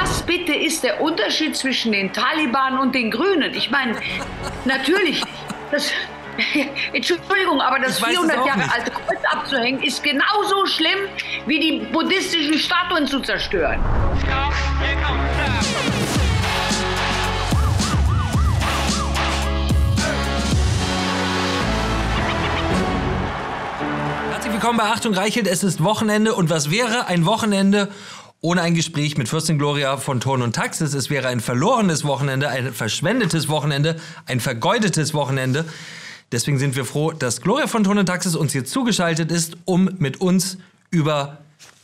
Was 0.00 0.22
bitte 0.22 0.52
ist 0.52 0.82
der 0.82 1.00
Unterschied 1.00 1.56
zwischen 1.56 1.92
den 1.92 2.12
Taliban 2.12 2.78
und 2.78 2.94
den 2.94 3.10
Grünen? 3.12 3.54
Ich 3.54 3.70
meine, 3.70 3.96
natürlich, 4.64 5.22
das, 5.70 5.90
Entschuldigung, 6.92 7.60
aber 7.60 7.78
das 7.78 8.00
400 8.00 8.44
Jahre 8.44 8.62
alte 8.72 8.90
Kreuz 8.90 9.20
abzuhängen 9.30 9.82
ist 9.82 10.02
genauso 10.02 10.66
schlimm, 10.66 10.98
wie 11.46 11.60
die 11.60 11.86
buddhistischen 11.92 12.58
Statuen 12.58 13.06
zu 13.06 13.20
zerstören. 13.20 13.80
Herzlich 24.32 24.52
willkommen 24.52 24.78
bei 24.78 24.84
Achtung 24.84 25.14
Reichelt. 25.14 25.46
Es 25.46 25.62
ist 25.62 25.82
Wochenende 25.84 26.34
und 26.34 26.50
was 26.50 26.70
wäre 26.70 27.06
ein 27.06 27.24
Wochenende 27.26 27.88
ohne 28.44 28.60
ein 28.60 28.74
Gespräch 28.74 29.16
mit 29.16 29.26
Fürstin 29.26 29.56
Gloria 29.56 29.96
von 29.96 30.20
Ton 30.20 30.42
und 30.42 30.54
Taxis. 30.54 30.92
Es 30.92 31.08
wäre 31.08 31.28
ein 31.28 31.40
verlorenes 31.40 32.04
Wochenende, 32.04 32.50
ein 32.50 32.74
verschwendetes 32.74 33.48
Wochenende, 33.48 33.96
ein 34.26 34.38
vergeudetes 34.38 35.14
Wochenende. 35.14 35.64
Deswegen 36.30 36.58
sind 36.58 36.76
wir 36.76 36.84
froh, 36.84 37.12
dass 37.12 37.40
Gloria 37.40 37.66
von 37.68 37.84
Ton 37.84 37.96
und 37.96 38.04
Taxis 38.04 38.36
uns 38.36 38.52
hier 38.52 38.66
zugeschaltet 38.66 39.32
ist, 39.32 39.56
um 39.64 39.88
mit 39.96 40.20
uns 40.20 40.58
über, 40.90 41.38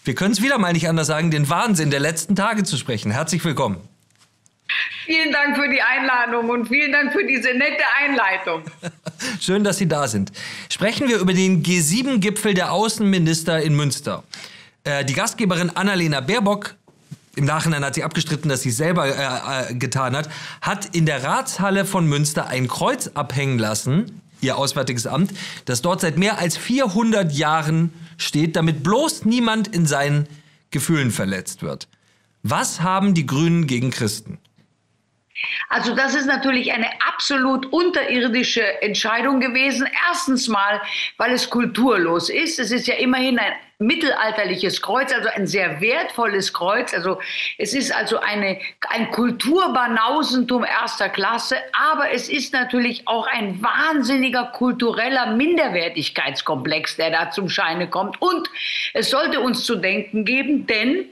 wir 0.05 0.15
können 0.15 0.33
es 0.33 0.43
wieder 0.43 0.59
mal 0.59 0.75
nicht 0.75 0.87
anders 0.87 1.07
sagen, 1.07 1.31
den 1.31 1.48
Wahnsinn 1.48 1.91
der 1.91 2.01
letzten 2.01 2.37
Tage 2.37 2.62
zu 2.62 2.77
sprechen. 2.77 3.11
Herzlich 3.11 3.42
willkommen. 3.42 3.79
Vielen 5.06 5.33
Dank 5.33 5.56
für 5.56 5.69
die 5.70 5.81
Einladung 5.81 6.51
und 6.51 6.69
vielen 6.69 6.92
Dank 6.92 7.15
für 7.15 7.25
diese 7.25 7.55
nette 7.55 7.84
Einleitung. 8.03 8.65
Schön, 9.41 9.65
dass 9.65 9.79
Sie 9.79 9.89
da 9.89 10.06
sind. 10.06 10.31
Sprechen 10.70 11.09
wir 11.09 11.20
über 11.20 11.33
den 11.33 11.62
G7-Gipfel 11.62 12.53
der 12.53 12.70
Außenminister 12.70 13.62
in 13.62 13.75
Münster. 13.75 14.25
Äh, 14.84 15.05
die 15.05 15.12
Gastgeberin 15.12 15.70
Annalena 15.70 16.20
Baerbock 16.20 16.77
im 17.37 17.45
Nachhinein 17.45 17.84
hat 17.84 17.95
sie 17.95 18.02
abgestritten, 18.02 18.48
dass 18.48 18.62
sie 18.62 18.70
es 18.70 18.77
selber 18.77 19.06
äh, 19.06 19.70
äh, 19.70 19.75
getan 19.75 20.16
hat, 20.16 20.29
hat 20.61 20.95
in 20.97 21.06
der 21.06 21.23
Ratshalle 21.23 21.84
von 21.84 22.06
Münster 22.06 22.48
ein 22.48 22.67
Kreuz 22.67 23.08
abhängen 23.14 23.58
lassen, 23.58 24.23
ihr 24.41 24.56
Auswärtiges 24.56 25.06
Amt, 25.06 25.33
das 25.64 25.83
dort 25.83 26.01
seit 26.01 26.19
mehr 26.19 26.39
als 26.39 26.56
400 26.56 27.33
Jahren 27.33 27.92
steht, 28.17 28.56
damit 28.56 28.83
bloß 28.83 29.25
niemand 29.27 29.69
in 29.69 29.86
seinen 29.86 30.28
Gefühlen 30.70 31.11
verletzt 31.11 31.62
wird. 31.62 31.89
Was 32.42 32.81
haben 32.81 33.14
die 33.14 33.27
Grünen 33.27 33.67
gegen 33.67 33.91
Christen? 33.91 34.39
Also 35.69 35.95
das 35.95 36.14
ist 36.14 36.27
natürlich 36.27 36.73
eine 36.73 36.89
absolut 37.06 37.67
unterirdische 37.67 38.83
Entscheidung 38.83 39.41
gewesen. 39.41 39.89
Erstens 40.08 40.48
mal, 40.48 40.83
weil 41.17 41.33
es 41.33 41.48
kulturlos 41.48 42.28
ist. 42.28 42.58
Es 42.58 42.70
ist 42.70 42.86
ja 42.86 42.97
immerhin 42.97 43.39
ein 43.39 43.53
mittelalterliches 43.81 44.83
Kreuz, 44.83 45.11
also 45.12 45.28
ein 45.31 45.47
sehr 45.47 45.81
wertvolles 45.81 46.53
Kreuz. 46.53 46.92
Also 46.92 47.19
es 47.56 47.73
ist 47.73 47.92
also 47.92 48.20
eine, 48.20 48.61
ein 48.91 49.11
Kulturbanausentum 49.11 50.64
erster 50.64 51.09
Klasse, 51.09 51.56
aber 51.73 52.12
es 52.12 52.28
ist 52.28 52.53
natürlich 52.53 53.08
auch 53.08 53.27
ein 53.27 53.61
wahnsinniger 53.62 54.53
kultureller 54.53 55.34
Minderwertigkeitskomplex, 55.34 56.97
der 56.97 57.11
da 57.11 57.31
zum 57.31 57.48
Scheine 57.48 57.89
kommt. 57.89 58.20
Und 58.20 58.51
es 58.92 59.08
sollte 59.08 59.41
uns 59.41 59.64
zu 59.64 59.77
denken 59.77 60.27
geben, 60.27 60.67
denn 60.67 61.08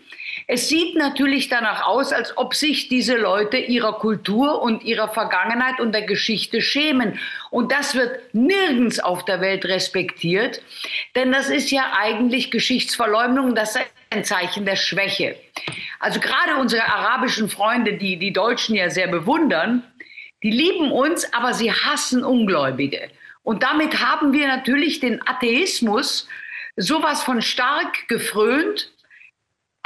es 0.50 0.66
sieht 0.70 0.96
natürlich 0.96 1.50
danach 1.50 1.86
aus, 1.86 2.10
als 2.10 2.34
ob 2.38 2.54
sich 2.54 2.88
diese 2.88 3.18
Leute 3.18 3.58
ihrer 3.58 3.92
Kultur 3.98 4.62
und 4.62 4.82
ihrer 4.82 5.08
Vergangenheit 5.08 5.78
und 5.78 5.92
der 5.92 6.06
Geschichte 6.06 6.62
schämen. 6.62 7.20
Und 7.50 7.70
das 7.70 7.94
wird 7.94 8.34
nirgends 8.34 8.98
auf 8.98 9.26
der 9.26 9.42
Welt 9.42 9.66
respektiert, 9.66 10.62
denn 11.14 11.32
das 11.32 11.50
ist 11.50 11.70
ja 11.70 11.92
eigentlich 11.94 12.50
Geschichtsverleumdung, 12.50 13.54
das 13.54 13.76
ist 13.76 13.84
ein 14.08 14.24
Zeichen 14.24 14.64
der 14.64 14.76
Schwäche. 14.76 15.36
Also 16.00 16.18
gerade 16.18 16.56
unsere 16.58 16.86
arabischen 16.86 17.50
Freunde, 17.50 17.98
die 17.98 18.16
die 18.18 18.32
Deutschen 18.32 18.74
ja 18.74 18.88
sehr 18.88 19.08
bewundern, 19.08 19.82
die 20.42 20.50
lieben 20.50 20.90
uns, 20.92 21.30
aber 21.34 21.52
sie 21.52 21.70
hassen 21.70 22.24
Ungläubige. 22.24 23.10
Und 23.42 23.62
damit 23.62 24.00
haben 24.00 24.32
wir 24.32 24.46
natürlich 24.46 25.00
den 25.00 25.20
Atheismus 25.28 26.26
sowas 26.76 27.22
von 27.22 27.42
stark 27.42 28.08
gefrönt, 28.08 28.90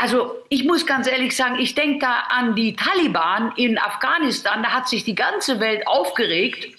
also 0.03 0.35
ich 0.49 0.65
muss 0.65 0.85
ganz 0.85 1.07
ehrlich 1.07 1.37
sagen, 1.37 1.61
ich 1.61 1.77
denke 1.77 2.01
da 2.01 2.25
an 2.29 2.57
die 2.57 2.75
Taliban 2.75 3.53
in 3.55 3.79
Afghanistan. 3.79 4.61
Da 4.61 4.71
hat 4.71 4.89
sich 4.89 5.05
die 5.05 5.15
ganze 5.15 5.61
Welt 5.61 5.87
aufgeregt, 5.87 6.77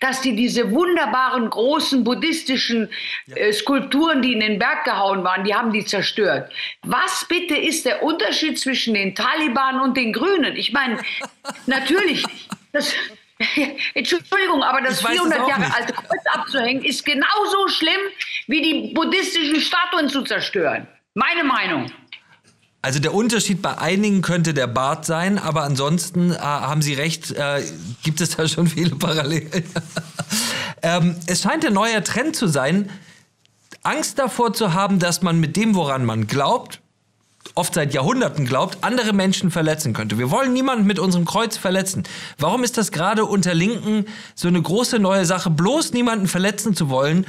dass 0.00 0.22
die 0.22 0.34
diese 0.34 0.72
wunderbaren 0.72 1.48
großen 1.50 2.02
buddhistischen 2.02 2.90
äh, 3.32 3.52
Skulpturen, 3.52 4.22
die 4.22 4.32
in 4.32 4.40
den 4.40 4.58
Berg 4.58 4.82
gehauen 4.84 5.22
waren, 5.22 5.44
die 5.44 5.54
haben 5.54 5.72
die 5.72 5.84
zerstört. 5.84 6.52
Was 6.82 7.24
bitte 7.28 7.54
ist 7.54 7.86
der 7.86 8.02
Unterschied 8.02 8.58
zwischen 8.58 8.94
den 8.94 9.14
Taliban 9.14 9.78
und 9.78 9.96
den 9.96 10.12
Grünen? 10.12 10.56
Ich 10.56 10.72
meine, 10.72 10.98
natürlich, 11.66 12.24
das, 12.72 12.92
Entschuldigung, 13.94 14.64
aber 14.64 14.80
das 14.80 15.00
400 15.00 15.48
Jahre 15.48 15.72
alte 15.76 15.92
Kreuz 15.92 16.26
abzuhängen 16.32 16.84
ist 16.84 17.06
genauso 17.06 17.68
schlimm, 17.68 18.00
wie 18.48 18.62
die 18.62 18.94
buddhistischen 18.94 19.60
Statuen 19.60 20.08
zu 20.08 20.22
zerstören. 20.22 20.88
Meine 21.14 21.44
Meinung. 21.44 21.86
Also 22.84 22.98
der 22.98 23.14
Unterschied 23.14 23.62
bei 23.62 23.78
einigen 23.78 24.20
könnte 24.20 24.52
der 24.52 24.66
Bart 24.66 25.06
sein, 25.06 25.38
aber 25.38 25.62
ansonsten 25.62 26.32
äh, 26.32 26.36
haben 26.36 26.82
Sie 26.82 26.92
recht, 26.92 27.30
äh, 27.30 27.64
gibt 28.02 28.20
es 28.20 28.36
da 28.36 28.46
schon 28.46 28.66
viele 28.66 28.94
Parallelen. 28.94 29.64
ähm, 30.82 31.16
es 31.24 31.40
scheint 31.40 31.62
der 31.62 31.70
neue 31.70 32.04
Trend 32.04 32.36
zu 32.36 32.46
sein, 32.46 32.90
Angst 33.84 34.18
davor 34.18 34.52
zu 34.52 34.74
haben, 34.74 34.98
dass 34.98 35.22
man 35.22 35.40
mit 35.40 35.56
dem, 35.56 35.74
woran 35.74 36.04
man 36.04 36.26
glaubt, 36.26 36.82
oft 37.54 37.72
seit 37.72 37.94
Jahrhunderten 37.94 38.44
glaubt, 38.44 38.76
andere 38.82 39.14
Menschen 39.14 39.50
verletzen 39.50 39.94
könnte. 39.94 40.18
Wir 40.18 40.30
wollen 40.30 40.52
niemanden 40.52 40.86
mit 40.86 40.98
unserem 40.98 41.24
Kreuz 41.24 41.56
verletzen. 41.56 42.02
Warum 42.36 42.64
ist 42.64 42.76
das 42.76 42.92
gerade 42.92 43.24
unter 43.24 43.54
Linken 43.54 44.04
so 44.34 44.46
eine 44.46 44.60
große 44.60 44.98
neue 44.98 45.24
Sache, 45.24 45.48
bloß 45.48 45.94
niemanden 45.94 46.28
verletzen 46.28 46.76
zu 46.76 46.90
wollen, 46.90 47.24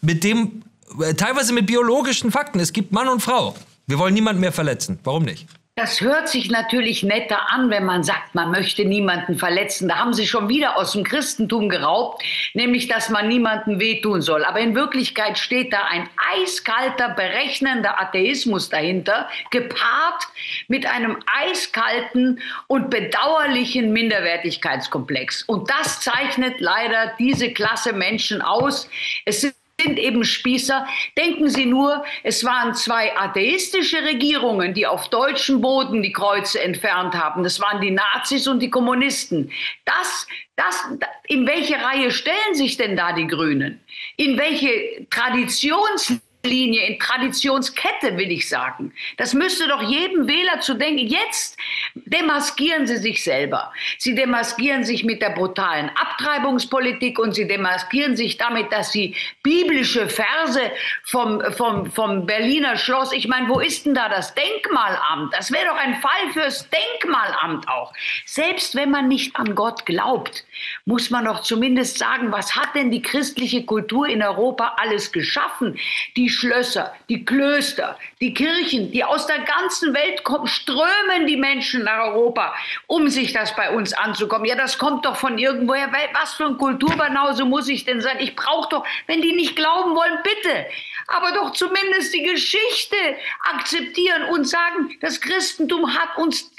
mit 0.00 0.24
dem, 0.24 0.62
äh, 0.98 1.12
teilweise 1.12 1.52
mit 1.52 1.66
biologischen 1.66 2.32
Fakten. 2.32 2.58
Es 2.58 2.72
gibt 2.72 2.90
Mann 2.90 3.08
und 3.08 3.20
Frau. 3.20 3.54
Wir 3.88 3.98
wollen 3.98 4.12
niemanden 4.12 4.42
mehr 4.42 4.52
verletzen. 4.52 4.98
Warum 5.02 5.24
nicht? 5.24 5.48
Das 5.74 6.02
hört 6.02 6.28
sich 6.28 6.50
natürlich 6.50 7.04
netter 7.04 7.52
an, 7.52 7.70
wenn 7.70 7.84
man 7.84 8.02
sagt, 8.02 8.34
man 8.34 8.50
möchte 8.50 8.84
niemanden 8.84 9.38
verletzen. 9.38 9.88
Da 9.88 9.96
haben 9.96 10.12
sie 10.12 10.26
schon 10.26 10.48
wieder 10.50 10.76
aus 10.76 10.92
dem 10.92 11.04
Christentum 11.04 11.70
geraubt, 11.70 12.22
nämlich 12.52 12.88
dass 12.88 13.08
man 13.08 13.28
niemanden 13.28 13.80
wehtun 13.80 14.20
soll. 14.20 14.44
Aber 14.44 14.60
in 14.60 14.74
Wirklichkeit 14.74 15.38
steht 15.38 15.72
da 15.72 15.84
ein 15.84 16.10
eiskalter, 16.34 17.10
berechnender 17.10 17.98
Atheismus 17.98 18.68
dahinter, 18.68 19.28
gepaart 19.50 20.24
mit 20.66 20.84
einem 20.84 21.16
eiskalten 21.40 22.40
und 22.66 22.90
bedauerlichen 22.90 23.92
Minderwertigkeitskomplex. 23.92 25.44
Und 25.44 25.70
das 25.70 26.00
zeichnet 26.00 26.60
leider 26.60 27.14
diese 27.18 27.52
Klasse 27.52 27.94
Menschen 27.94 28.42
aus. 28.42 28.90
Es 29.24 29.40
sind 29.40 29.54
sind 29.80 29.98
eben 29.98 30.24
Spießer. 30.24 30.86
Denken 31.16 31.48
Sie 31.48 31.66
nur, 31.66 32.04
es 32.24 32.44
waren 32.44 32.74
zwei 32.74 33.16
atheistische 33.16 34.02
Regierungen, 34.02 34.74
die 34.74 34.86
auf 34.86 35.08
deutschem 35.08 35.60
Boden 35.60 36.02
die 36.02 36.12
Kreuze 36.12 36.60
entfernt 36.60 37.14
haben. 37.14 37.44
Das 37.44 37.60
waren 37.60 37.80
die 37.80 37.92
Nazis 37.92 38.48
und 38.48 38.60
die 38.60 38.70
Kommunisten. 38.70 39.52
Das, 39.84 40.26
das, 40.56 40.84
in 41.26 41.46
welche 41.46 41.76
Reihe 41.76 42.10
stellen 42.10 42.54
sich 42.54 42.76
denn 42.76 42.96
da 42.96 43.12
die 43.12 43.26
Grünen? 43.26 43.80
In 44.16 44.36
welche 44.36 45.06
Traditions 45.10 46.20
Linie, 46.44 46.86
in 46.86 46.98
Traditionskette, 47.00 48.16
will 48.16 48.30
ich 48.30 48.48
sagen. 48.48 48.92
Das 49.16 49.34
müsste 49.34 49.66
doch 49.66 49.82
jedem 49.82 50.28
Wähler 50.28 50.60
zu 50.60 50.74
denken. 50.74 51.06
Jetzt 51.06 51.58
demaskieren 51.94 52.86
sie 52.86 52.98
sich 52.98 53.24
selber. 53.24 53.72
Sie 53.98 54.14
demaskieren 54.14 54.84
sich 54.84 55.04
mit 55.04 55.20
der 55.20 55.30
brutalen 55.30 55.90
Abtreibungspolitik 55.90 57.18
und 57.18 57.34
sie 57.34 57.48
demaskieren 57.48 58.16
sich 58.16 58.36
damit, 58.36 58.70
dass 58.72 58.92
sie 58.92 59.16
biblische 59.42 60.08
Verse 60.08 60.70
vom, 61.04 61.42
vom, 61.52 61.90
vom 61.90 62.24
Berliner 62.24 62.76
Schloss, 62.76 63.12
ich 63.12 63.26
meine, 63.26 63.48
wo 63.48 63.58
ist 63.58 63.84
denn 63.84 63.94
da 63.94 64.08
das 64.08 64.32
Denkmalamt? 64.34 65.34
Das 65.34 65.50
wäre 65.50 65.66
doch 65.66 65.76
ein 65.76 66.00
Fall 66.00 66.32
fürs 66.32 66.68
Denkmalamt 66.70 67.68
auch. 67.68 67.92
Selbst 68.26 68.76
wenn 68.76 68.90
man 68.90 69.08
nicht 69.08 69.34
an 69.34 69.56
Gott 69.56 69.84
glaubt, 69.86 70.44
muss 70.84 71.10
man 71.10 71.24
doch 71.24 71.40
zumindest 71.40 71.98
sagen, 71.98 72.30
was 72.30 72.54
hat 72.54 72.74
denn 72.76 72.92
die 72.92 73.02
christliche 73.02 73.64
Kultur 73.64 74.06
in 74.06 74.22
Europa 74.22 74.76
alles 74.78 75.10
geschaffen? 75.10 75.78
Die 76.16 76.28
Schlösser, 76.38 76.94
die 77.08 77.24
Klöster, 77.24 77.98
die 78.20 78.32
Kirchen, 78.32 78.92
die 78.92 79.02
aus 79.02 79.26
der 79.26 79.40
ganzen 79.40 79.92
Welt 79.92 80.22
kommen, 80.22 80.46
strömen 80.46 81.26
die 81.26 81.36
Menschen 81.36 81.82
nach 81.82 81.98
Europa, 82.06 82.54
um 82.86 83.08
sich 83.08 83.32
das 83.32 83.56
bei 83.56 83.70
uns 83.70 83.92
anzukommen. 83.92 84.44
Ja, 84.44 84.54
das 84.54 84.78
kommt 84.78 85.04
doch 85.04 85.16
von 85.16 85.36
irgendwoher. 85.36 85.90
Was 86.12 86.34
für 86.34 86.46
ein 86.46 86.56
Kulturbanause 86.56 87.44
muss 87.44 87.68
ich 87.68 87.84
denn 87.84 88.00
sein? 88.00 88.18
Ich 88.20 88.36
brauche 88.36 88.68
doch, 88.68 88.84
wenn 89.08 89.20
die 89.20 89.32
nicht 89.32 89.56
glauben 89.56 89.96
wollen, 89.96 90.18
bitte. 90.22 90.66
Aber 91.08 91.32
doch 91.32 91.52
zumindest 91.52 92.12
die 92.14 92.22
Geschichte 92.22 92.96
akzeptieren 93.40 94.24
und 94.30 94.46
sagen, 94.46 94.90
das 95.00 95.20
Christentum 95.20 95.94
hat 95.94 96.16
uns 96.18 96.50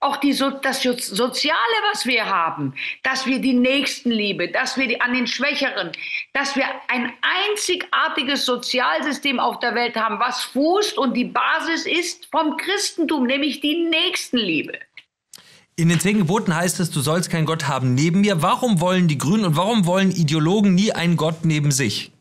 auch 0.00 0.16
die, 0.18 0.30
das 0.62 0.82
Soziale, 0.82 1.58
was 1.92 2.06
wir 2.06 2.26
haben, 2.26 2.74
dass 3.02 3.26
wir 3.26 3.40
die 3.40 3.54
Nächstenliebe, 3.54 4.48
dass 4.48 4.76
wir 4.76 4.86
die, 4.86 5.00
an 5.00 5.12
den 5.12 5.26
Schwächeren, 5.26 5.90
dass 6.32 6.54
wir 6.54 6.64
ein 6.86 7.12
einzigartiges 7.50 8.46
Sozialsystem 8.46 9.40
auf 9.40 9.58
der 9.58 9.74
Welt 9.74 9.96
haben, 9.96 10.20
was 10.20 10.44
fußt 10.44 10.96
und 10.96 11.14
die 11.14 11.24
Basis 11.24 11.84
ist 11.84 12.28
vom 12.30 12.56
Christentum, 12.56 13.26
nämlich 13.26 13.60
die 13.60 13.88
Nächstenliebe. 13.88 14.78
In 15.74 15.88
den 15.88 16.00
zehn 16.00 16.18
Geboten 16.18 16.54
heißt 16.54 16.80
es, 16.80 16.90
du 16.90 17.00
sollst 17.00 17.30
keinen 17.30 17.46
Gott 17.46 17.68
haben 17.68 17.94
neben 17.94 18.20
mir. 18.20 18.42
Warum 18.42 18.80
wollen 18.80 19.06
die 19.06 19.18
Grünen 19.18 19.44
und 19.44 19.56
warum 19.56 19.86
wollen 19.86 20.10
Ideologen 20.10 20.74
nie 20.74 20.92
einen 20.92 21.16
Gott 21.16 21.44
neben 21.44 21.70
sich? 21.70 22.12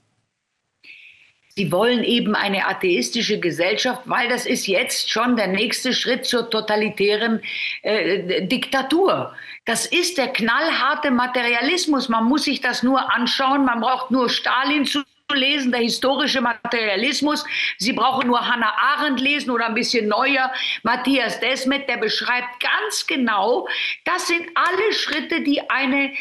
Sie 1.57 1.71
wollen 1.71 2.04
eben 2.04 2.36
eine 2.36 2.68
atheistische 2.68 3.39
Gesellschaft, 3.39 4.04
weil 4.06 4.30
das 4.30 4.45
ist 4.45 4.68
jetzt 4.68 5.09
schon 5.09 5.36
der 5.36 5.48
nächste 5.48 5.92
Schritt 5.92 6.24
zur 6.24 6.51
totalitären 6.51 7.42
äh, 7.81 8.45
Diktatur. 8.45 9.33
Das 9.65 9.88
ist 9.88 10.19
der 10.19 10.27
knallharte 10.27 11.09
Materialismus. 11.09 12.09
Man 12.09 12.25
muss 12.25 12.44
sich 12.44 12.62
das 12.62 12.83
nur 12.83 13.12
anschauen. 13.12 13.65
Man 13.65 13.80
braucht 13.80 14.12
nur 14.12 14.30
Stalin 14.30 14.86
zu 14.86 15.01
lesen, 15.33 15.71
der 15.71 15.81
historische 15.81 16.42
Materialismus. 16.42 17.44
Sie 17.80 17.94
brauchen 17.94 18.27
nur 18.27 18.48
Hannah 18.48 18.75
Arendt 18.77 19.19
lesen 19.19 19.50
oder 19.50 19.65
ein 19.65 19.74
bisschen 19.74 20.07
neuer 20.07 20.53
Matthias 20.83 21.39
Desmet, 21.39 21.89
der 21.89 21.98
beschreibt 21.98 22.60
ganz 22.60 23.07
genau, 23.07 23.68
das 24.06 24.27
sind 24.27 24.45
alle 24.53 24.94
Schritte, 24.94 25.42
die 25.42 25.68
eine 25.71 26.13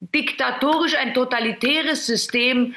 diktatorisch, 0.00 0.94
ein 0.96 1.14
totalitäres 1.14 2.04
System 2.04 2.74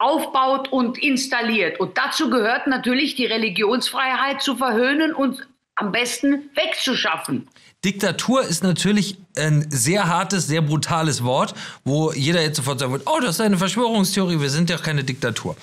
aufbaut 0.00 0.72
und 0.72 0.98
installiert. 0.98 1.78
Und 1.78 1.96
dazu 1.96 2.30
gehört 2.30 2.66
natürlich 2.66 3.14
die 3.14 3.26
Religionsfreiheit 3.26 4.42
zu 4.42 4.56
verhöhnen 4.56 5.14
und 5.14 5.46
am 5.76 5.92
besten 5.92 6.50
wegzuschaffen. 6.54 7.48
Diktatur 7.84 8.42
ist 8.42 8.62
natürlich 8.62 9.16
ein 9.36 9.66
sehr 9.70 10.08
hartes, 10.08 10.46
sehr 10.46 10.60
brutales 10.60 11.24
Wort, 11.24 11.54
wo 11.84 12.12
jeder 12.12 12.42
jetzt 12.42 12.56
sofort 12.56 12.80
sagen 12.80 12.92
wird, 12.92 13.06
oh, 13.06 13.20
das 13.20 13.36
ist 13.36 13.40
eine 13.40 13.56
Verschwörungstheorie, 13.56 14.40
wir 14.40 14.50
sind 14.50 14.68
ja 14.68 14.76
keine 14.76 15.04
Diktatur. 15.04 15.56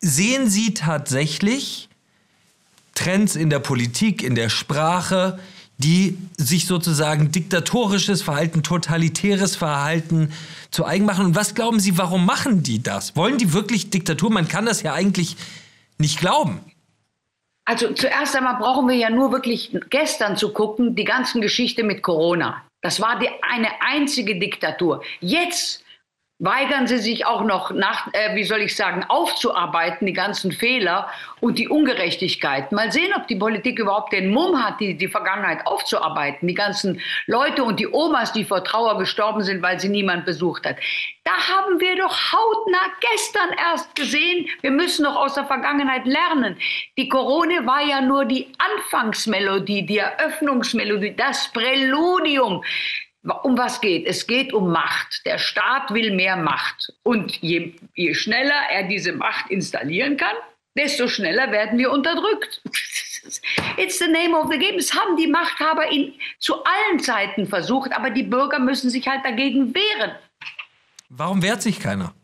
Sehen 0.00 0.48
Sie 0.48 0.72
tatsächlich 0.74 1.88
Trends 2.94 3.36
in 3.36 3.50
der 3.50 3.58
Politik, 3.58 4.22
in 4.22 4.34
der 4.34 4.48
Sprache, 4.48 5.38
die 5.82 6.16
sich 6.36 6.66
sozusagen 6.66 7.32
diktatorisches 7.32 8.22
Verhalten, 8.22 8.62
totalitäres 8.62 9.56
Verhalten 9.56 10.32
zu 10.70 10.86
eigen 10.86 11.04
machen? 11.04 11.26
Und 11.26 11.34
was 11.34 11.54
glauben 11.54 11.80
Sie, 11.80 11.98
warum 11.98 12.24
machen 12.24 12.62
die 12.62 12.82
das? 12.82 13.16
Wollen 13.16 13.38
die 13.38 13.52
wirklich 13.52 13.90
Diktatur? 13.90 14.30
Man 14.30 14.48
kann 14.48 14.64
das 14.64 14.82
ja 14.82 14.94
eigentlich 14.94 15.36
nicht 15.98 16.18
glauben. 16.18 16.60
Also 17.64 17.92
zuerst 17.92 18.34
einmal 18.34 18.56
brauchen 18.56 18.88
wir 18.88 18.96
ja 18.96 19.10
nur 19.10 19.30
wirklich 19.30 19.76
gestern 19.90 20.36
zu 20.36 20.52
gucken, 20.52 20.96
die 20.96 21.04
ganzen 21.04 21.40
Geschichte 21.40 21.84
mit 21.84 22.02
Corona. 22.02 22.62
Das 22.80 23.00
war 23.00 23.18
die, 23.20 23.28
eine 23.42 23.68
einzige 23.80 24.38
Diktatur. 24.38 25.02
Jetzt 25.20 25.84
weigern 26.42 26.88
sie 26.88 26.98
sich 26.98 27.24
auch 27.24 27.44
noch 27.44 27.70
nach, 27.70 28.08
äh, 28.12 28.34
wie 28.34 28.42
soll 28.42 28.62
ich 28.62 28.74
sagen, 28.74 29.04
aufzuarbeiten, 29.08 30.06
die 30.08 30.12
ganzen 30.12 30.50
Fehler 30.50 31.08
und 31.40 31.56
die 31.56 31.68
Ungerechtigkeit. 31.68 32.72
Mal 32.72 32.90
sehen, 32.90 33.12
ob 33.16 33.28
die 33.28 33.36
Politik 33.36 33.78
überhaupt 33.78 34.12
den 34.12 34.30
Mumm 34.30 34.60
hat, 34.60 34.80
die, 34.80 34.96
die 34.96 35.06
Vergangenheit 35.06 35.64
aufzuarbeiten. 35.68 36.48
Die 36.48 36.54
ganzen 36.54 37.00
Leute 37.26 37.62
und 37.62 37.78
die 37.78 37.86
Omas, 37.86 38.32
die 38.32 38.44
vor 38.44 38.64
Trauer 38.64 38.98
gestorben 38.98 39.42
sind, 39.42 39.62
weil 39.62 39.78
sie 39.78 39.88
niemand 39.88 40.26
besucht 40.26 40.66
hat. 40.66 40.76
Da 41.22 41.30
haben 41.30 41.78
wir 41.78 41.96
doch 41.96 42.32
hautnah 42.32 42.90
gestern 43.12 43.50
erst 43.56 43.94
gesehen, 43.94 44.48
wir 44.62 44.72
müssen 44.72 45.04
doch 45.04 45.14
aus 45.14 45.34
der 45.34 45.44
Vergangenheit 45.44 46.06
lernen. 46.06 46.56
Die 46.98 47.08
Corona 47.08 47.64
war 47.64 47.82
ja 47.82 48.00
nur 48.00 48.24
die 48.24 48.48
Anfangsmelodie, 48.58 49.86
die 49.86 49.98
Eröffnungsmelodie, 49.98 51.14
das 51.14 51.52
Präludium. 51.52 52.64
Um 53.24 53.56
was 53.56 53.80
geht? 53.80 54.06
Es 54.06 54.26
geht 54.26 54.52
um 54.52 54.72
Macht. 54.72 55.24
Der 55.24 55.38
Staat 55.38 55.92
will 55.94 56.12
mehr 56.12 56.36
Macht. 56.36 56.92
Und 57.04 57.40
je, 57.40 57.74
je 57.94 58.14
schneller 58.14 58.68
er 58.70 58.84
diese 58.88 59.12
Macht 59.12 59.50
installieren 59.50 60.16
kann, 60.16 60.34
desto 60.76 61.06
schneller 61.06 61.52
werden 61.52 61.78
wir 61.78 61.92
unterdrückt. 61.92 62.62
It's 63.76 64.00
the 64.00 64.08
name 64.08 64.36
of 64.36 64.50
the 64.50 64.58
game. 64.58 64.76
Es 64.76 64.92
haben 64.92 65.16
die 65.16 65.28
Machthaber 65.28 65.90
in, 65.90 66.14
zu 66.40 66.64
allen 66.64 66.98
Zeiten 66.98 67.46
versucht, 67.46 67.92
aber 67.92 68.10
die 68.10 68.24
Bürger 68.24 68.58
müssen 68.58 68.90
sich 68.90 69.06
halt 69.06 69.24
dagegen 69.24 69.72
wehren. 69.74 70.12
Warum 71.08 71.42
wehrt 71.42 71.62
sich 71.62 71.78
keiner? 71.78 72.14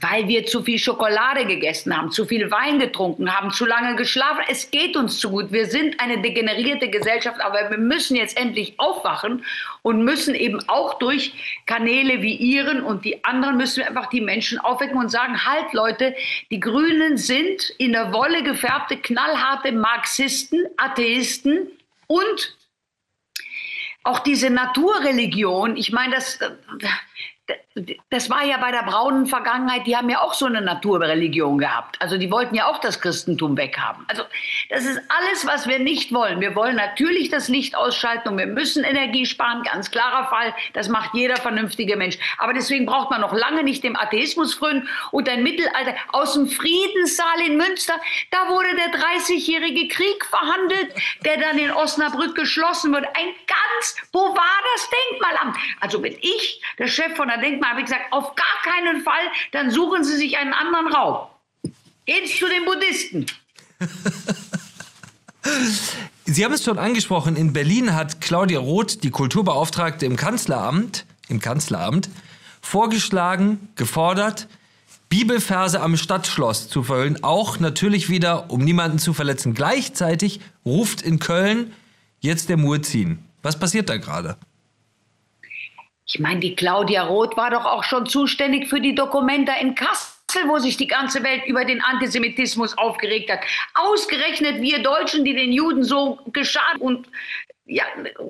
Weil 0.00 0.28
wir 0.28 0.46
zu 0.46 0.62
viel 0.62 0.78
Schokolade 0.78 1.44
gegessen 1.44 1.96
haben, 1.96 2.10
zu 2.12 2.24
viel 2.24 2.50
Wein 2.50 2.78
getrunken 2.78 3.34
haben, 3.34 3.50
zu 3.50 3.66
lange 3.66 3.96
geschlafen. 3.96 4.42
Es 4.48 4.70
geht 4.70 4.96
uns 4.96 5.18
zu 5.18 5.30
gut. 5.30 5.50
Wir 5.50 5.66
sind 5.66 5.98
eine 5.98 6.22
degenerierte 6.22 6.88
Gesellschaft, 6.88 7.40
aber 7.40 7.70
wir 7.70 7.78
müssen 7.78 8.16
jetzt 8.16 8.36
endlich 8.36 8.78
aufwachen 8.78 9.44
und 9.82 10.04
müssen 10.04 10.34
eben 10.34 10.60
auch 10.68 10.98
durch 10.98 11.60
Kanäle 11.66 12.22
wie 12.22 12.36
Ihren 12.36 12.82
und 12.82 13.04
die 13.04 13.24
anderen 13.24 13.56
müssen 13.56 13.80
wir 13.80 13.88
einfach 13.88 14.08
die 14.10 14.20
Menschen 14.20 14.58
aufwecken 14.58 14.98
und 14.98 15.08
sagen, 15.08 15.44
halt 15.44 15.72
Leute, 15.72 16.14
die 16.50 16.60
Grünen 16.60 17.16
sind 17.16 17.70
in 17.78 17.92
der 17.92 18.12
Wolle 18.12 18.44
gefärbte, 18.44 18.98
knallharte 18.98 19.72
Marxisten, 19.72 20.64
Atheisten 20.76 21.68
und 22.06 22.56
auch 24.04 24.20
diese 24.20 24.48
Naturreligion, 24.48 25.76
ich 25.76 25.92
meine, 25.92 26.14
das, 26.14 26.38
das 28.10 28.30
war 28.30 28.44
ja 28.44 28.58
bei 28.58 28.70
der 28.70 28.82
braunen 28.82 29.26
Vergangenheit, 29.26 29.86
die 29.86 29.96
haben 29.96 30.08
ja 30.08 30.20
auch 30.20 30.34
so 30.34 30.46
eine 30.46 30.60
Naturreligion 30.60 31.58
gehabt. 31.58 32.00
Also 32.00 32.18
die 32.18 32.30
wollten 32.30 32.54
ja 32.54 32.66
auch 32.66 32.78
das 32.78 33.00
Christentum 33.00 33.56
weghaben. 33.56 34.04
Also 34.08 34.22
das 34.70 34.84
ist 34.84 35.00
alles, 35.08 35.46
was 35.46 35.66
wir 35.66 35.78
nicht 35.78 36.12
wollen. 36.12 36.40
Wir 36.40 36.54
wollen 36.54 36.76
natürlich 36.76 37.28
das 37.30 37.48
Licht 37.48 37.76
ausschalten 37.76 38.28
und 38.28 38.38
wir 38.38 38.46
müssen 38.46 38.84
Energie 38.84 39.26
sparen, 39.26 39.62
ganz 39.62 39.90
klarer 39.90 40.28
Fall. 40.28 40.54
Das 40.72 40.88
macht 40.88 41.14
jeder 41.14 41.36
vernünftige 41.36 41.96
Mensch. 41.96 42.18
Aber 42.38 42.52
deswegen 42.52 42.86
braucht 42.86 43.10
man 43.10 43.20
noch 43.20 43.32
lange 43.32 43.62
nicht 43.62 43.84
dem 43.84 43.96
Atheismus 43.96 44.54
frönen 44.54 44.88
und 45.10 45.28
ein 45.28 45.42
Mittelalter. 45.42 45.94
Aus 46.12 46.34
dem 46.34 46.48
Friedenssaal 46.48 47.40
in 47.46 47.56
Münster, 47.56 47.94
da 48.30 48.48
wurde 48.48 48.68
der 48.74 48.98
30-jährige 48.98 49.88
Krieg 49.88 50.24
verhandelt, 50.24 50.94
der 51.24 51.38
dann 51.38 51.58
in 51.58 51.70
Osnabrück 51.70 52.34
geschlossen 52.34 52.92
wird. 52.92 53.04
Ein 53.04 53.34
ganz, 53.46 53.96
wo 54.12 54.20
war 54.20 54.58
das 54.74 54.90
Denkmalamt? 54.90 55.56
Also 55.80 56.00
bin 56.00 56.16
ich 56.20 56.62
der 56.78 56.88
Chef 56.88 57.16
von 57.16 57.28
der 57.28 57.38
Denkmal 57.68 57.68
habe 57.68 57.80
ich 57.80 57.86
gesagt, 57.86 58.12
auf 58.12 58.34
gar 58.34 58.46
keinen 58.64 59.02
Fall, 59.02 59.14
dann 59.52 59.70
suchen 59.70 60.04
Sie 60.04 60.16
sich 60.16 60.38
einen 60.38 60.52
anderen 60.52 60.88
Raum. 60.88 61.28
Gehen 62.06 62.26
Sie 62.26 62.38
zu 62.38 62.48
den 62.48 62.64
Buddhisten. 62.64 63.26
Sie 66.24 66.44
haben 66.44 66.52
es 66.52 66.64
schon 66.64 66.78
angesprochen, 66.78 67.36
in 67.36 67.52
Berlin 67.52 67.94
hat 67.94 68.20
Claudia 68.20 68.58
Roth, 68.58 69.02
die 69.02 69.10
Kulturbeauftragte 69.10 70.04
im 70.04 70.16
Kanzleramt, 70.16 71.06
im 71.28 71.40
Kanzleramt, 71.40 72.10
vorgeschlagen, 72.60 73.68
gefordert, 73.76 74.48
Bibelverse 75.08 75.80
am 75.80 75.96
Stadtschloss 75.96 76.68
zu 76.68 76.82
verhüllen, 76.82 77.24
auch 77.24 77.60
natürlich 77.60 78.10
wieder, 78.10 78.50
um 78.50 78.62
niemanden 78.62 78.98
zu 78.98 79.14
verletzen. 79.14 79.54
Gleichzeitig 79.54 80.40
ruft 80.66 81.00
in 81.00 81.18
Köln 81.18 81.72
jetzt 82.20 82.50
der 82.50 82.58
Muezzin. 82.58 83.20
Was 83.42 83.58
passiert 83.58 83.88
da 83.88 83.96
gerade? 83.96 84.36
Ich 86.10 86.18
meine, 86.18 86.40
die 86.40 86.56
Claudia 86.56 87.02
Roth 87.02 87.36
war 87.36 87.50
doch 87.50 87.66
auch 87.66 87.84
schon 87.84 88.06
zuständig 88.06 88.68
für 88.68 88.80
die 88.80 88.94
Dokumente 88.94 89.52
in 89.60 89.74
Kassel, 89.74 90.42
wo 90.46 90.58
sich 90.58 90.78
die 90.78 90.86
ganze 90.86 91.22
Welt 91.22 91.44
über 91.46 91.66
den 91.66 91.82
Antisemitismus 91.82 92.78
aufgeregt 92.78 93.30
hat. 93.30 93.40
Ausgerechnet 93.74 94.62
wir 94.62 94.82
Deutschen, 94.82 95.24
die 95.26 95.34
den 95.34 95.52
Juden 95.52 95.84
so 95.84 96.18
geschadet 96.32 96.80
und 96.80 97.08
ja, 97.66 97.84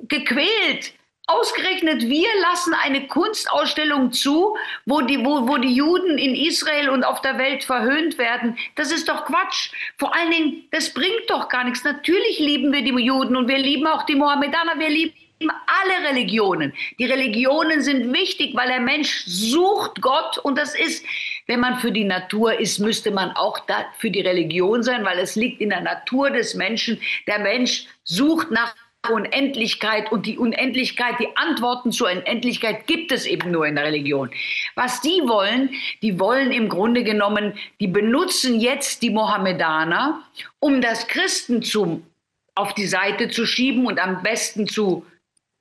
gequält. 0.09 0.93
Ausgerechnet 1.27 2.01
wir 2.09 2.27
lassen 2.41 2.73
eine 2.73 3.07
Kunstausstellung 3.07 4.11
zu, 4.11 4.57
wo 4.85 4.99
die, 4.99 5.23
wo, 5.23 5.47
wo 5.47 5.57
die 5.57 5.73
Juden 5.73 6.17
in 6.17 6.35
Israel 6.35 6.89
und 6.89 7.05
auf 7.05 7.21
der 7.21 7.37
Welt 7.37 7.63
verhöhnt 7.63 8.17
werden. 8.17 8.57
Das 8.75 8.91
ist 8.91 9.07
doch 9.07 9.23
Quatsch. 9.23 9.71
Vor 9.97 10.13
allen 10.13 10.31
Dingen, 10.31 10.67
das 10.71 10.93
bringt 10.93 11.29
doch 11.29 11.47
gar 11.47 11.63
nichts. 11.63 11.85
Natürlich 11.85 12.39
lieben 12.39 12.73
wir 12.73 12.81
die 12.81 12.89
Juden 12.89 13.37
und 13.37 13.47
wir 13.47 13.59
lieben 13.59 13.87
auch 13.87 14.03
die 14.03 14.15
Mohammedaner. 14.15 14.79
Wir 14.79 14.89
lieben 14.89 15.13
alle 15.47 16.09
Religionen. 16.09 16.73
Die 16.97 17.05
Religionen 17.05 17.81
sind 17.81 18.13
wichtig, 18.13 18.55
weil 18.55 18.67
der 18.67 18.81
Mensch 18.81 19.23
sucht 19.25 20.01
Gott 20.01 20.37
und 20.39 20.57
das 20.57 20.75
ist, 20.75 21.05
wenn 21.47 21.59
man 21.59 21.79
für 21.79 21.91
die 21.91 22.03
Natur 22.03 22.59
ist, 22.59 22.79
müsste 22.79 23.11
man 23.11 23.31
auch 23.31 23.61
für 23.97 24.11
die 24.11 24.21
Religion 24.21 24.83
sein, 24.83 25.05
weil 25.05 25.19
es 25.19 25.35
liegt 25.35 25.61
in 25.61 25.69
der 25.69 25.81
Natur 25.81 26.29
des 26.29 26.55
Menschen. 26.55 26.99
Der 27.27 27.39
Mensch 27.39 27.85
sucht 28.03 28.51
nach 28.51 28.75
Unendlichkeit 29.07 30.11
und 30.11 30.25
die 30.25 30.37
Unendlichkeit, 30.37 31.15
die 31.19 31.29
Antworten 31.35 31.91
zur 31.91 32.09
Unendlichkeit 32.09 32.85
gibt 32.85 33.11
es 33.11 33.25
eben 33.25 33.49
nur 33.51 33.65
in 33.65 33.75
der 33.75 33.85
Religion. 33.85 34.29
Was 34.75 34.99
die 34.99 35.21
wollen, 35.25 35.69
die 36.01 36.19
wollen 36.19 36.51
im 36.51 36.67
Grunde 36.67 37.03
genommen, 37.03 37.53
die 37.79 37.87
benutzen 37.87 38.59
jetzt 38.59 39.01
die 39.01 39.09
Mohammedaner, 39.09 40.21
um 40.59 40.81
das 40.81 41.07
Christentum 41.07 42.05
auf 42.55 42.73
die 42.73 42.87
Seite 42.87 43.29
zu 43.29 43.45
schieben 43.45 43.85
und 43.85 43.99
am 43.99 44.21
besten 44.21 44.67
zu 44.67 45.05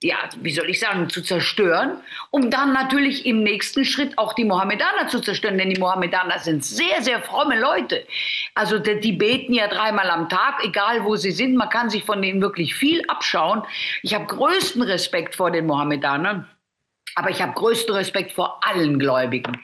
ja, 0.02 0.16
wie 0.36 0.52
soll 0.52 0.70
ich 0.70 0.78
sagen, 0.78 1.10
zu 1.10 1.22
zerstören, 1.22 2.00
um 2.30 2.50
dann 2.50 2.72
natürlich 2.72 3.26
im 3.26 3.42
nächsten 3.42 3.84
Schritt 3.84 4.16
auch 4.16 4.32
die 4.32 4.44
Mohammedaner 4.44 5.08
zu 5.08 5.20
zerstören, 5.20 5.58
denn 5.58 5.70
die 5.70 5.80
Mohammedaner 5.80 6.38
sind 6.38 6.64
sehr, 6.64 7.02
sehr 7.02 7.20
fromme 7.20 7.58
Leute. 7.58 8.06
Also 8.54 8.78
die, 8.78 9.12
beten 9.12 9.54
ja 9.54 9.66
dreimal 9.66 10.08
am 10.10 10.28
Tag, 10.28 10.64
egal 10.64 11.04
wo 11.04 11.16
sie 11.16 11.32
sind, 11.32 11.56
man 11.56 11.68
kann 11.68 11.90
sich 11.90 12.04
von 12.04 12.22
denen 12.22 12.40
wirklich 12.40 12.76
viel 12.76 13.02
abschauen. 13.08 13.62
Ich 14.02 14.14
habe 14.14 14.26
größten 14.26 14.82
Respekt 14.82 15.34
vor 15.34 15.50
den 15.50 15.66
Mohammedanern. 15.66 16.48
Aber 17.16 17.30
ich 17.30 17.42
habe 17.42 17.52
größten 17.54 17.92
Respekt 17.94 18.32
vor 18.32 18.60
allen 18.64 19.00
Gläubigen. 19.00 19.60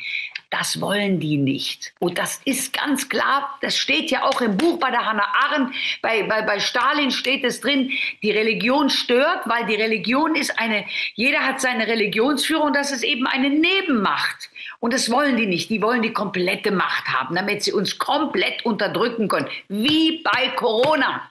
Das 0.56 0.80
wollen 0.80 1.18
die 1.18 1.36
nicht. 1.36 1.92
Und 1.98 2.16
das 2.16 2.40
ist 2.44 2.72
ganz 2.72 3.08
klar, 3.08 3.58
das 3.60 3.76
steht 3.76 4.12
ja 4.12 4.22
auch 4.22 4.40
im 4.40 4.56
Buch 4.56 4.78
bei 4.78 4.88
der 4.92 5.04
Hannah 5.04 5.26
Arendt, 5.42 5.74
bei, 6.00 6.22
bei, 6.22 6.42
bei 6.42 6.60
Stalin 6.60 7.10
steht 7.10 7.42
es 7.42 7.60
drin, 7.60 7.90
die 8.22 8.30
Religion 8.30 8.88
stört, 8.88 9.48
weil 9.48 9.66
die 9.66 9.74
Religion 9.74 10.36
ist 10.36 10.56
eine, 10.56 10.84
jeder 11.16 11.40
hat 11.40 11.60
seine 11.60 11.88
Religionsführung, 11.88 12.72
das 12.72 12.92
ist 12.92 13.02
eben 13.02 13.26
eine 13.26 13.50
Nebenmacht. 13.50 14.48
Und 14.78 14.92
das 14.92 15.10
wollen 15.10 15.36
die 15.36 15.46
nicht. 15.46 15.70
Die 15.70 15.82
wollen 15.82 16.02
die 16.02 16.12
komplette 16.12 16.70
Macht 16.70 17.08
haben, 17.08 17.34
damit 17.34 17.64
sie 17.64 17.72
uns 17.72 17.98
komplett 17.98 18.64
unterdrücken 18.64 19.26
können. 19.26 19.48
Wie 19.68 20.22
bei 20.22 20.50
Corona 20.54 21.28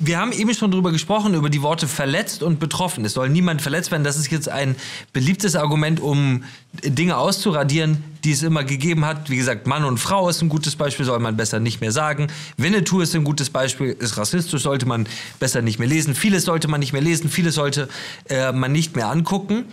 wir 0.00 0.18
haben 0.18 0.32
eben 0.32 0.54
schon 0.54 0.70
darüber 0.70 0.92
gesprochen, 0.92 1.34
über 1.34 1.50
die 1.50 1.62
Worte 1.62 1.88
verletzt 1.88 2.42
und 2.42 2.60
betroffen. 2.60 3.04
Es 3.04 3.14
soll 3.14 3.28
niemand 3.28 3.62
verletzt 3.62 3.90
werden. 3.90 4.04
Das 4.04 4.16
ist 4.16 4.30
jetzt 4.30 4.48
ein 4.48 4.76
beliebtes 5.12 5.56
Argument, 5.56 6.00
um 6.00 6.44
Dinge 6.82 7.16
auszuradieren, 7.16 8.02
die 8.24 8.32
es 8.32 8.42
immer 8.42 8.64
gegeben 8.64 9.04
hat. 9.04 9.30
Wie 9.30 9.36
gesagt, 9.36 9.66
Mann 9.66 9.84
und 9.84 9.98
Frau 9.98 10.28
ist 10.28 10.42
ein 10.42 10.48
gutes 10.48 10.76
Beispiel, 10.76 11.04
soll 11.04 11.18
man 11.18 11.36
besser 11.36 11.60
nicht 11.60 11.80
mehr 11.80 11.92
sagen. 11.92 12.28
Winnetou 12.56 13.00
ist 13.00 13.14
ein 13.14 13.24
gutes 13.24 13.50
Beispiel, 13.50 13.90
ist 13.90 14.16
rassistisch, 14.16 14.62
sollte 14.62 14.86
man 14.86 15.06
besser 15.38 15.62
nicht 15.62 15.78
mehr 15.78 15.88
lesen. 15.88 16.14
Vieles 16.14 16.44
sollte 16.44 16.68
man 16.68 16.80
nicht 16.80 16.92
mehr 16.92 17.02
lesen, 17.02 17.28
vieles 17.30 17.54
sollte 17.54 17.88
äh, 18.28 18.52
man 18.52 18.72
nicht 18.72 18.96
mehr 18.96 19.08
angucken. 19.08 19.64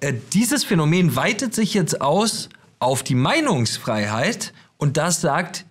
Äh, 0.00 0.14
dieses 0.32 0.64
Phänomen 0.64 1.16
weitet 1.16 1.54
sich 1.54 1.74
jetzt 1.74 2.00
aus 2.00 2.48
auf 2.78 3.02
die 3.02 3.14
Meinungsfreiheit 3.14 4.52
und 4.76 4.96
das 4.96 5.20
sagt 5.20 5.64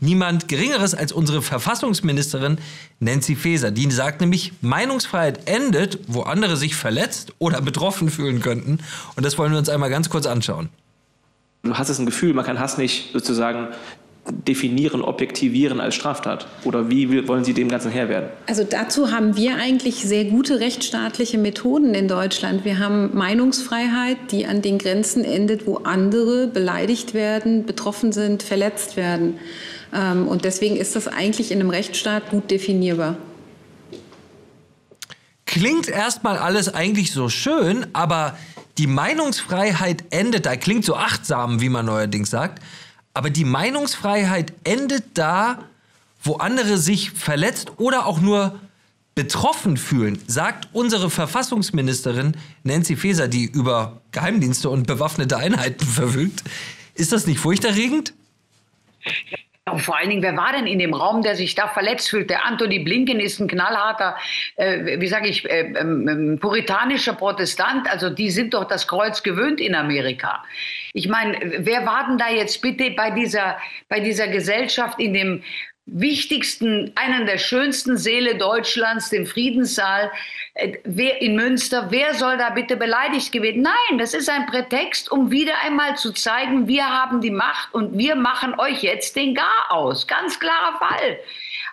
niemand 0.00 0.48
Geringeres 0.48 0.94
als 0.94 1.12
unsere 1.12 1.42
Verfassungsministerin 1.42 2.58
Nancy 3.00 3.36
Faeser. 3.36 3.70
Die 3.70 3.90
sagt 3.90 4.20
nämlich, 4.20 4.52
Meinungsfreiheit 4.60 5.48
endet, 5.48 5.98
wo 6.06 6.22
andere 6.22 6.56
sich 6.56 6.74
verletzt 6.76 7.32
oder 7.38 7.60
betroffen 7.60 8.10
fühlen 8.10 8.40
könnten. 8.40 8.78
Und 9.16 9.24
das 9.24 9.38
wollen 9.38 9.52
wir 9.52 9.58
uns 9.58 9.68
einmal 9.68 9.90
ganz 9.90 10.10
kurz 10.10 10.26
anschauen. 10.26 10.68
Hass 11.72 11.88
ist 11.88 11.98
ein 11.98 12.06
Gefühl, 12.06 12.34
man 12.34 12.44
kann 12.44 12.58
Hass 12.58 12.76
nicht 12.76 13.12
sozusagen 13.12 13.68
definieren, 14.26 15.02
objektivieren 15.02 15.80
als 15.80 15.94
Straftat? 15.94 16.46
Oder 16.64 16.88
wie 16.90 17.28
wollen 17.28 17.44
Sie 17.44 17.52
dem 17.52 17.68
Ganzen 17.68 17.90
Herr 17.90 18.08
werden? 18.08 18.30
Also 18.46 18.64
dazu 18.64 19.10
haben 19.10 19.36
wir 19.36 19.56
eigentlich 19.56 19.96
sehr 19.96 20.24
gute 20.24 20.60
rechtsstaatliche 20.60 21.38
Methoden 21.38 21.94
in 21.94 22.08
Deutschland. 22.08 22.64
Wir 22.64 22.78
haben 22.78 23.14
Meinungsfreiheit, 23.14 24.16
die 24.30 24.46
an 24.46 24.62
den 24.62 24.78
Grenzen 24.78 25.24
endet, 25.24 25.66
wo 25.66 25.76
andere 25.78 26.46
beleidigt 26.46 27.12
werden, 27.14 27.66
betroffen 27.66 28.12
sind, 28.12 28.42
verletzt 28.42 28.96
werden. 28.96 29.38
Ähm, 29.94 30.28
und 30.28 30.44
deswegen 30.44 30.76
ist 30.76 30.96
das 30.96 31.08
eigentlich 31.08 31.50
in 31.52 31.60
einem 31.60 31.70
Rechtsstaat 31.70 32.30
gut 32.30 32.50
definierbar. 32.50 33.16
Klingt 35.46 35.88
erstmal 35.88 36.36
alles 36.36 36.74
eigentlich 36.74 37.12
so 37.12 37.28
schön, 37.28 37.86
aber 37.92 38.36
die 38.76 38.88
Meinungsfreiheit 38.88 40.04
endet, 40.10 40.46
da 40.46 40.56
klingt 40.56 40.84
so 40.84 40.96
achtsam, 40.96 41.60
wie 41.60 41.68
man 41.68 41.86
neuerdings 41.86 42.30
sagt, 42.30 42.60
aber 43.12 43.30
die 43.30 43.44
Meinungsfreiheit 43.44 44.52
endet 44.64 45.04
da, 45.14 45.62
wo 46.22 46.34
andere 46.36 46.78
sich 46.78 47.12
verletzt 47.12 47.72
oder 47.76 48.06
auch 48.06 48.20
nur 48.20 48.58
betroffen 49.14 49.76
fühlen, 49.76 50.20
sagt 50.26 50.68
unsere 50.72 51.08
Verfassungsministerin 51.08 52.36
Nancy 52.64 52.96
Faeser, 52.96 53.28
die 53.28 53.44
über 53.44 54.00
Geheimdienste 54.10 54.68
und 54.68 54.88
bewaffnete 54.88 55.36
Einheiten 55.36 55.86
verfügt. 55.86 56.42
Ist 56.94 57.12
das 57.12 57.26
nicht 57.26 57.38
furchterregend? 57.38 58.12
Und 59.70 59.80
vor 59.80 59.96
allen 59.96 60.10
Dingen, 60.10 60.22
wer 60.22 60.36
war 60.36 60.52
denn 60.52 60.66
in 60.66 60.78
dem 60.78 60.92
Raum, 60.92 61.22
der 61.22 61.36
sich 61.36 61.54
da 61.54 61.68
verletzt 61.68 62.10
fühlt? 62.10 62.28
Der 62.28 62.44
Anthony 62.44 62.80
Blinken 62.80 63.18
ist 63.18 63.40
ein 63.40 63.48
knallharter, 63.48 64.14
äh, 64.56 65.00
wie 65.00 65.06
sage 65.06 65.26
ich, 65.26 65.48
äh, 65.48 65.72
äh, 65.72 66.36
puritanischer 66.36 67.14
Protestant. 67.14 67.90
Also 67.90 68.10
die 68.10 68.28
sind 68.30 68.52
doch 68.52 68.64
das 68.64 68.86
Kreuz 68.86 69.22
gewöhnt 69.22 69.62
in 69.62 69.74
Amerika. 69.74 70.44
Ich 70.92 71.08
meine, 71.08 71.38
wer 71.60 71.86
war 71.86 72.06
denn 72.06 72.18
da 72.18 72.28
jetzt 72.28 72.60
bitte 72.60 72.90
bei 72.90 73.10
dieser, 73.10 73.56
bei 73.88 74.00
dieser 74.00 74.28
Gesellschaft 74.28 75.00
in 75.00 75.14
dem 75.14 75.42
wichtigsten, 75.86 76.92
einen 76.94 77.26
der 77.26 77.38
schönsten 77.38 77.96
Seele 77.98 78.36
Deutschlands, 78.36 79.10
dem 79.10 79.26
Friedenssaal 79.26 80.10
äh, 80.54 80.78
in 81.20 81.36
Münster, 81.36 81.88
wer 81.90 82.14
soll 82.14 82.38
da 82.38 82.50
bitte 82.50 82.76
beleidigt 82.76 83.32
gewesen? 83.32 83.62
Nein, 83.62 83.98
das 83.98 84.14
ist 84.14 84.30
ein 84.30 84.46
Prätext, 84.46 85.12
um 85.12 85.30
wieder 85.30 85.54
einmal 85.62 85.96
zu 85.96 86.12
zeigen, 86.12 86.66
wir 86.66 86.88
haben 86.88 87.20
die 87.20 87.30
Macht 87.30 87.74
und 87.74 87.98
wir 87.98 88.16
machen 88.16 88.58
euch 88.58 88.82
jetzt 88.82 89.16
den 89.16 89.34
Gar 89.34 89.70
aus. 89.70 90.06
Ganz 90.06 90.40
klarer 90.40 90.78
Fall. 90.78 91.18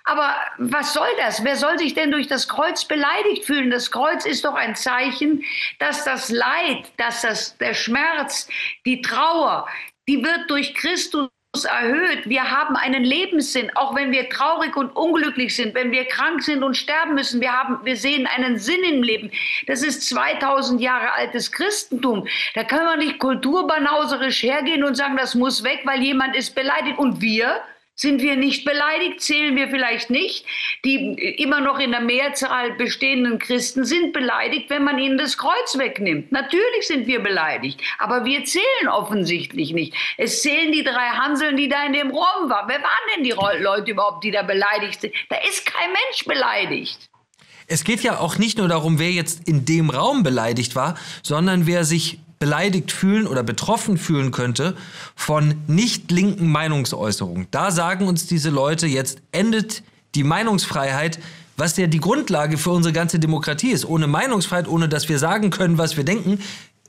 Aber 0.03 0.35
was 0.57 0.93
soll 0.93 1.09
das? 1.17 1.43
Wer 1.43 1.55
soll 1.55 1.77
sich 1.77 1.93
denn 1.93 2.11
durch 2.11 2.27
das 2.27 2.47
Kreuz 2.47 2.85
beleidigt 2.85 3.45
fühlen? 3.45 3.69
Das 3.69 3.91
Kreuz 3.91 4.25
ist 4.25 4.43
doch 4.43 4.55
ein 4.55 4.75
Zeichen, 4.75 5.43
dass 5.79 6.03
das 6.03 6.29
Leid, 6.29 6.91
dass 6.97 7.21
das, 7.21 7.57
der 7.59 7.75
Schmerz, 7.75 8.47
die 8.85 9.01
Trauer, 9.01 9.67
die 10.07 10.23
wird 10.23 10.49
durch 10.49 10.73
Christus 10.73 11.29
erhöht. 11.65 12.29
Wir 12.29 12.49
haben 12.49 12.77
einen 12.77 13.03
Lebenssinn, 13.03 13.71
auch 13.75 13.93
wenn 13.93 14.11
wir 14.11 14.29
traurig 14.29 14.77
und 14.77 14.95
unglücklich 14.95 15.53
sind, 15.53 15.75
wenn 15.75 15.91
wir 15.91 16.05
krank 16.05 16.41
sind 16.41 16.63
und 16.63 16.75
sterben 16.75 17.13
müssen. 17.13 17.41
Wir, 17.41 17.51
haben, 17.51 17.79
wir 17.83 17.97
sehen 17.97 18.25
einen 18.25 18.57
Sinn 18.57 18.81
im 18.83 19.03
Leben. 19.03 19.31
Das 19.67 19.83
ist 19.83 20.07
2000 20.07 20.79
Jahre 20.79 21.11
altes 21.11 21.51
Christentum. 21.51 22.25
Da 22.55 22.63
können 22.63 22.85
wir 22.85 22.95
nicht 22.95 23.19
kulturbanauserisch 23.19 24.43
hergehen 24.43 24.85
und 24.85 24.95
sagen, 24.95 25.17
das 25.17 25.35
muss 25.35 25.61
weg, 25.63 25.81
weil 25.83 26.01
jemand 26.01 26.37
ist 26.37 26.55
beleidigt. 26.55 26.97
Und 26.97 27.21
wir, 27.21 27.61
sind 28.01 28.23
wir 28.23 28.35
nicht 28.35 28.65
beleidigt? 28.65 29.21
Zählen 29.21 29.55
wir 29.55 29.69
vielleicht 29.69 30.09
nicht? 30.09 30.43
Die 30.83 31.13
immer 31.37 31.61
noch 31.61 31.77
in 31.77 31.91
der 31.91 32.01
Mehrzahl 32.01 32.73
bestehenden 32.73 33.37
Christen 33.37 33.85
sind 33.85 34.11
beleidigt, 34.11 34.71
wenn 34.71 34.83
man 34.83 34.97
ihnen 34.97 35.19
das 35.19 35.37
Kreuz 35.37 35.77
wegnimmt. 35.77 36.31
Natürlich 36.31 36.87
sind 36.87 37.05
wir 37.05 37.21
beleidigt, 37.21 37.79
aber 37.99 38.25
wir 38.25 38.43
zählen 38.43 38.89
offensichtlich 38.89 39.71
nicht. 39.73 39.93
Es 40.17 40.41
zählen 40.41 40.71
die 40.71 40.83
drei 40.83 41.09
Hanseln, 41.09 41.55
die 41.57 41.69
da 41.69 41.85
in 41.85 41.93
dem 41.93 42.09
Raum 42.09 42.49
waren. 42.49 42.67
Wer 42.67 42.81
waren 42.81 43.07
denn 43.15 43.23
die 43.23 43.35
Leute 43.61 43.91
überhaupt, 43.91 44.23
die 44.23 44.31
da 44.31 44.41
beleidigt 44.41 45.01
sind? 45.01 45.13
Da 45.29 45.35
ist 45.47 45.63
kein 45.67 45.91
Mensch 45.91 46.25
beleidigt. 46.25 46.97
Es 47.67 47.83
geht 47.83 48.01
ja 48.01 48.19
auch 48.19 48.39
nicht 48.39 48.57
nur 48.57 48.67
darum, 48.67 48.97
wer 48.97 49.11
jetzt 49.11 49.47
in 49.47 49.63
dem 49.63 49.91
Raum 49.91 50.23
beleidigt 50.23 50.75
war, 50.75 50.95
sondern 51.21 51.67
wer 51.67 51.83
sich 51.83 52.17
beleidigt 52.41 52.91
fühlen 52.91 53.27
oder 53.27 53.43
betroffen 53.43 53.99
fühlen 53.99 54.31
könnte 54.31 54.75
von 55.15 55.53
nicht 55.67 56.09
linken 56.09 56.51
Meinungsäußerungen. 56.51 57.47
Da 57.51 57.69
sagen 57.69 58.07
uns 58.07 58.25
diese 58.25 58.49
Leute, 58.49 58.87
jetzt 58.87 59.19
endet 59.31 59.83
die 60.15 60.23
Meinungsfreiheit, 60.23 61.19
was 61.55 61.77
ja 61.77 61.85
die 61.85 61.99
Grundlage 61.99 62.57
für 62.57 62.71
unsere 62.71 62.93
ganze 62.93 63.19
Demokratie 63.19 63.69
ist. 63.69 63.85
Ohne 63.85 64.07
Meinungsfreiheit, 64.07 64.67
ohne 64.67 64.89
dass 64.89 65.07
wir 65.07 65.19
sagen 65.19 65.51
können, 65.51 65.77
was 65.77 65.97
wir 65.97 66.03
denken, 66.03 66.39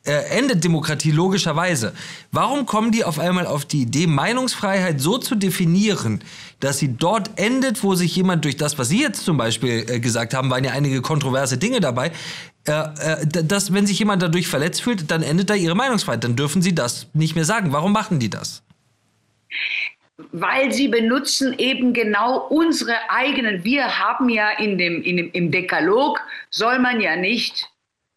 äh, 0.04 0.12
endet 0.36 0.64
Demokratie 0.64 1.12
logischerweise. 1.12 1.92
Warum 2.30 2.66
kommen 2.66 2.90
die 2.90 3.04
auf 3.04 3.18
einmal 3.18 3.46
auf 3.46 3.64
die 3.64 3.82
Idee, 3.82 4.06
Meinungsfreiheit 4.06 5.00
so 5.00 5.18
zu 5.18 5.34
definieren, 5.34 6.22
dass 6.60 6.78
sie 6.78 6.96
dort 6.96 7.30
endet, 7.36 7.82
wo 7.82 7.94
sich 7.94 8.14
jemand 8.16 8.44
durch 8.44 8.56
das, 8.56 8.78
was 8.78 8.88
Sie 8.88 9.00
jetzt 9.00 9.24
zum 9.24 9.36
Beispiel 9.36 9.84
äh, 9.88 10.00
gesagt 10.00 10.34
haben, 10.34 10.50
waren 10.50 10.64
ja 10.64 10.72
einige 10.72 11.02
kontroverse 11.02 11.58
Dinge 11.58 11.80
dabei, 11.80 12.12
äh, 12.66 12.72
äh, 12.72 13.26
dass 13.26 13.72
wenn 13.72 13.86
sich 13.86 13.98
jemand 13.98 14.22
dadurch 14.22 14.46
verletzt 14.46 14.82
fühlt, 14.82 15.10
dann 15.10 15.22
endet 15.22 15.50
da 15.50 15.54
ihre 15.54 15.74
Meinungsfreiheit. 15.74 16.22
Dann 16.22 16.36
dürfen 16.36 16.62
sie 16.62 16.74
das 16.74 17.08
nicht 17.14 17.34
mehr 17.34 17.44
sagen. 17.44 17.72
Warum 17.72 17.92
machen 17.92 18.20
die 18.20 18.30
das? 18.30 18.62
Weil 20.30 20.72
sie 20.72 20.86
benutzen 20.86 21.54
eben 21.58 21.92
genau 21.92 22.46
unsere 22.48 22.94
eigenen. 23.08 23.64
Wir 23.64 23.98
haben 23.98 24.28
ja 24.28 24.50
in 24.50 24.78
dem, 24.78 25.02
in 25.02 25.16
dem, 25.16 25.30
im 25.32 25.50
Dekalog 25.50 26.20
soll 26.50 26.78
man 26.78 27.00
ja 27.00 27.16
nicht 27.16 27.71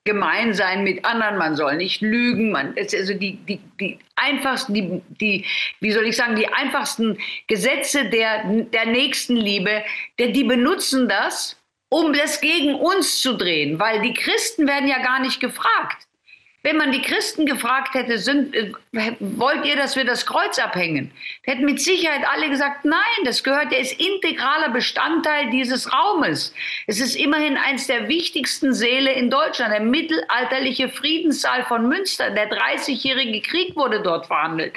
gemein 0.05 0.53
sein 0.53 0.83
mit 0.83 1.03
anderen, 1.03 1.37
man 1.37 1.55
soll 1.55 1.77
nicht 1.77 2.01
lügen, 2.01 2.51
man 2.51 2.75
also 2.77 3.13
die, 3.15 3.37
die, 3.47 3.59
die 3.79 3.99
einfachsten, 4.15 4.73
die, 4.73 5.01
die, 5.19 5.45
wie 5.79 5.91
soll 5.91 6.05
ich 6.05 6.15
sagen, 6.15 6.35
die 6.35 6.47
einfachsten 6.47 7.17
Gesetze 7.47 8.09
der, 8.09 8.43
der 8.45 8.85
Nächstenliebe, 8.85 9.83
der, 10.19 10.27
die 10.27 10.43
benutzen 10.43 11.09
das, 11.09 11.59
um 11.89 12.13
das 12.13 12.39
gegen 12.39 12.75
uns 12.75 13.21
zu 13.21 13.35
drehen, 13.35 13.79
weil 13.79 14.01
die 14.01 14.13
Christen 14.13 14.67
werden 14.67 14.87
ja 14.87 14.99
gar 14.99 15.19
nicht 15.19 15.39
gefragt. 15.39 16.04
Wenn 16.65 16.77
man 16.77 16.91
die 16.91 17.03
Christen 17.03 17.45
gefragt 17.45 17.93
hätte, 17.93 18.17
sind, 18.17 18.55
äh, 18.55 18.71
wollt 19.19 19.67
ihr, 19.67 19.75
dass 19.75 19.95
wir 19.95 20.03
das 20.03 20.25
Kreuz 20.25 20.57
abhängen? 20.57 21.11
Hätten 21.43 21.63
mit 21.63 21.79
Sicherheit 21.79 22.27
alle 22.27 22.49
gesagt, 22.49 22.85
nein, 22.85 23.23
das 23.23 23.43
gehört, 23.43 23.71
der 23.71 23.81
ist 23.81 23.99
integraler 23.99 24.69
Bestandteil 24.69 25.51
dieses 25.51 25.93
Raumes. 25.93 26.55
Es 26.87 26.99
ist 26.99 27.17
immerhin 27.17 27.55
eins 27.55 27.85
der 27.85 28.07
wichtigsten 28.07 28.73
Säle 28.73 29.13
in 29.13 29.29
Deutschland, 29.29 29.73
der 29.73 29.81
mittelalterliche 29.81 30.89
Friedenssaal 30.89 31.65
von 31.65 31.87
Münster. 31.87 32.31
Der 32.31 32.49
30-jährige 32.49 33.41
Krieg 33.41 33.75
wurde 33.75 34.01
dort 34.01 34.25
verhandelt. 34.25 34.73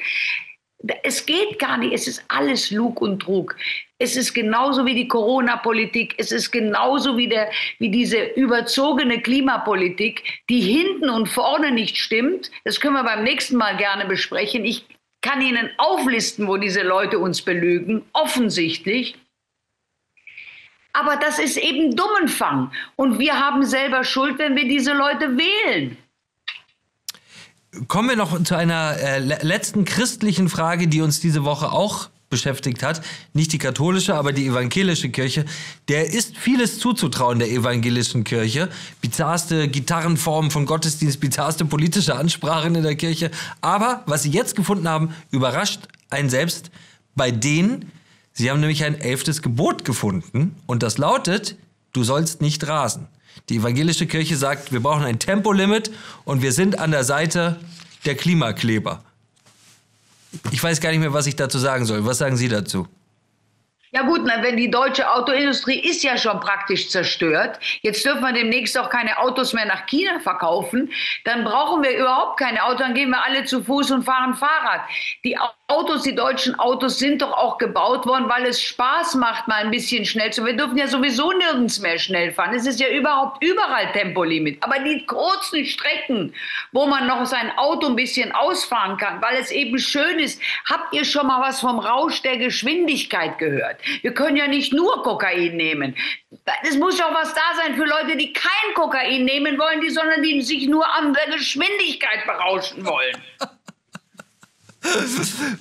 Es 1.03 1.25
geht 1.25 1.59
gar 1.59 1.79
nicht, 1.79 1.95
es 1.95 2.07
ist 2.07 2.23
alles 2.29 2.71
Lug 2.71 3.01
und 3.01 3.21
Trug. 3.21 3.57
Es 3.99 4.17
ist 4.17 4.33
genauso 4.33 4.87
wie 4.87 4.95
die 4.95 5.09
Corona-Politik. 5.09 6.15
Es 6.19 6.31
ist 6.31 6.53
genauso 6.53 7.17
wie, 7.17 7.29
der, 7.29 7.51
wie 7.81 7.91
diese 7.91 8.23
überzogene 8.37 9.21
Klimapolitik, 9.21 10.23
die 10.49 10.61
hinten 10.61 11.11
und 11.11 11.29
vorne 11.29 11.73
nicht 11.73 11.97
stimmt. 11.97 12.51
Das 12.65 12.79
können 12.79 12.95
wir 12.95 13.03
beim 13.03 13.25
nächsten 13.25 13.57
Mal 13.57 13.77
gerne 13.77 14.07
besprechen. 14.07 14.65
Ich 14.65 14.85
kann 15.21 15.43
Ihnen 15.43 15.69
auflisten, 15.79 16.47
wo 16.47 16.57
diese 16.57 16.83
Leute 16.83 17.19
uns 17.19 17.43
belügen, 17.43 18.05
offensichtlich. 18.13 19.17
Aber 20.93 21.17
das 21.17 21.41
ist 21.41 21.57
eben 21.57 21.97
Dummenfang. 21.97 22.71
Und 22.95 23.19
wir 23.19 23.39
haben 23.39 23.65
selber 23.65 24.05
Schuld, 24.05 24.39
wenn 24.39 24.55
wir 24.55 24.69
diese 24.69 24.93
Leute 24.93 25.37
wählen. 25.37 25.97
Kommen 27.89 28.11
wir 28.11 28.17
noch 28.17 28.43
zu 28.45 28.57
einer 28.57 28.97
äh, 28.99 29.19
letzten 29.19 29.85
christlichen 29.85 30.49
Frage, 30.49 30.87
die 30.87 31.01
uns 31.01 31.21
diese 31.21 31.45
Woche 31.45 31.71
auch 31.73 32.09
beschäftigt 32.31 32.83
hat. 32.83 33.01
Nicht 33.33 33.53
die 33.53 33.59
katholische, 33.59 34.15
aber 34.15 34.33
die 34.33 34.47
evangelische 34.47 35.09
Kirche. 35.11 35.45
Der 35.89 36.13
ist 36.13 36.37
vieles 36.37 36.79
zuzutrauen, 36.79 37.39
der 37.39 37.51
evangelischen 37.51 38.25
Kirche. 38.25 38.69
Bizarrste 39.01 39.69
Gitarrenformen 39.69 40.51
von 40.51 40.67
Gottesdienst, 40.67 41.21
bizarrste 41.21 41.65
politische 41.65 42.15
Ansprachen 42.15 42.75
in 42.75 42.83
der 42.83 42.97
Kirche. 42.97 43.31
Aber 43.61 44.03
was 44.07 44.23
sie 44.23 44.31
jetzt 44.31 44.57
gefunden 44.57 44.89
haben, 44.89 45.15
überrascht 45.31 45.81
einen 46.11 46.31
selbst 46.31 46.71
bei 47.15 47.31
denen, 47.31 47.91
Sie 48.39 48.53
haben 48.53 48.61
nämlich 48.61 48.85
ein 48.85 49.01
elftes 49.01 49.43
Gebot 49.43 49.85
gefunden 49.85 50.55
und 50.67 50.85
das 50.85 50.97
lautet, 50.97 51.57
du 51.93 52.05
sollst 52.05 52.41
nicht 52.41 52.69
rasen. 52.69 53.09
Die 53.49 53.57
evangelische 53.57 54.07
Kirche 54.07 54.37
sagt, 54.37 54.71
wir 54.71 54.79
brauchen 54.79 55.03
ein 55.03 55.19
Tempolimit 55.19 55.91
und 56.25 56.41
wir 56.41 56.53
sind 56.53 56.79
an 56.79 56.93
der 56.93 57.03
Seite 57.03 57.59
der 58.05 58.15
Klimakleber. 58.15 59.03
Ich 60.51 60.63
weiß 60.63 60.81
gar 60.81 60.91
nicht 60.91 61.01
mehr, 61.01 61.13
was 61.13 61.27
ich 61.27 61.37
dazu 61.37 61.59
sagen 61.59 61.85
soll. 61.85 62.05
Was 62.05 62.19
sagen 62.19 62.37
Sie 62.37 62.49
dazu? 62.49 62.87
Ja 63.91 64.03
gut, 64.03 64.21
na, 64.25 64.43
wenn 64.43 64.59
die 64.59 64.71
deutsche 64.71 65.11
Autoindustrie 65.11 65.81
ist 65.81 66.03
ja 66.03 66.19
schon 66.19 66.41
praktisch 66.41 66.91
zerstört. 66.91 67.59
Jetzt 67.81 68.05
dürfen 68.05 68.21
wir 68.21 68.33
demnächst 68.33 68.77
auch 68.77 68.91
keine 68.91 69.19
Autos 69.19 69.55
mehr 69.55 69.65
nach 69.65 69.87
China 69.87 70.21
verkaufen. 70.21 70.93
Dann 71.25 71.43
brauchen 71.45 71.83
wir 71.83 71.97
überhaupt 71.97 72.39
keine 72.39 72.63
Autos, 72.65 72.81
dann 72.81 72.95
gehen 72.95 73.09
wir 73.11 73.25
alle 73.25 73.45
zu 73.45 73.63
Fuß 73.63 73.91
und 73.93 74.05
fahren 74.05 74.35
Fahrrad. 74.35 74.83
Die 75.25 75.39
Autos, 75.71 76.03
die 76.03 76.15
deutschen 76.15 76.59
Autos 76.59 76.99
sind 76.99 77.21
doch 77.21 77.31
auch 77.31 77.59
gebaut 77.59 78.07
worden, 78.07 78.27
weil 78.27 78.47
es 78.47 78.63
Spaß 78.63 79.17
macht, 79.17 79.49
mal 79.49 79.65
ein 79.65 79.71
bisschen 79.71 80.07
schnell 80.07 80.33
zu. 80.33 80.47
Wir 80.47 80.57
dürfen 80.57 80.79
ja 80.79 80.87
sowieso 80.87 81.31
nirgends 81.31 81.79
mehr 81.81 81.99
schnell 81.99 82.33
fahren. 82.33 82.55
Es 82.55 82.67
ist 82.67 82.81
ja 82.81 82.89
überhaupt 82.89 83.45
überall 83.45 83.93
Tempolimit. 83.93 84.63
Aber 84.63 84.79
die 84.79 85.05
kurzen 85.05 85.67
Strecken, 85.67 86.33
wo 86.73 86.87
man 86.87 87.07
noch 87.07 87.27
sein 87.27 87.53
Auto 87.59 87.87
ein 87.87 87.97
bisschen 87.97 88.33
ausfahren 88.33 88.97
kann, 88.97 89.21
weil 89.21 89.37
es 89.37 89.51
eben 89.51 89.79
schön 89.79 90.19
ist. 90.19 90.41
Habt 90.65 90.95
ihr 90.95 91.05
schon 91.05 91.27
mal 91.27 91.43
was 91.43 91.61
vom 91.61 91.79
Rausch 91.79 92.23
der 92.23 92.39
Geschwindigkeit 92.39 93.37
gehört? 93.37 93.77
Wir 94.01 94.15
können 94.15 94.39
ja 94.39 94.49
nicht 94.49 94.73
nur 94.73 95.03
Kokain 95.03 95.55
nehmen. 95.55 95.95
Es 96.63 96.79
muss 96.79 96.99
ja 96.99 97.11
auch 97.11 97.15
was 97.15 97.35
da 97.35 97.43
sein 97.57 97.75
für 97.75 97.85
Leute, 97.85 98.17
die 98.17 98.33
kein 98.33 98.75
Kokain 98.75 99.27
nehmen 99.27 99.59
wollen, 99.59 99.83
die, 99.83 99.91
sondern 99.91 100.23
die 100.23 100.41
sich 100.41 100.67
nur 100.67 100.89
an 100.95 101.13
der 101.13 101.37
Geschwindigkeit 101.37 102.25
berauschen 102.25 102.87
wollen. 102.87 103.23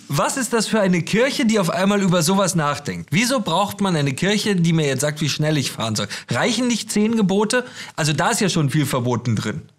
Was 0.07 0.37
ist 0.37 0.53
das 0.53 0.67
für 0.67 0.79
eine 0.79 1.01
Kirche, 1.01 1.45
die 1.45 1.59
auf 1.59 1.69
einmal 1.69 2.01
über 2.01 2.21
sowas 2.21 2.55
nachdenkt? 2.55 3.09
Wieso 3.11 3.39
braucht 3.39 3.81
man 3.81 3.95
eine 3.95 4.13
Kirche, 4.13 4.55
die 4.55 4.73
mir 4.73 4.85
jetzt 4.85 5.01
sagt, 5.01 5.21
wie 5.21 5.29
schnell 5.29 5.57
ich 5.57 5.71
fahren 5.71 5.95
soll? 5.95 6.07
Reichen 6.29 6.67
nicht 6.67 6.91
zehn 6.91 7.15
Gebote? 7.15 7.65
Also 7.95 8.13
da 8.13 8.29
ist 8.29 8.41
ja 8.41 8.49
schon 8.49 8.69
viel 8.69 8.85
verboten 8.85 9.35
drin. 9.35 9.69